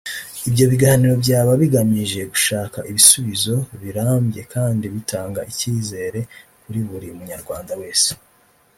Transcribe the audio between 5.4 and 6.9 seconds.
ikizere kuri